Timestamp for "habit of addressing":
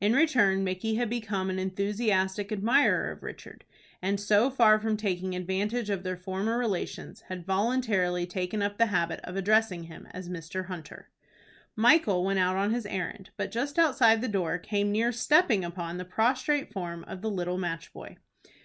8.86-9.84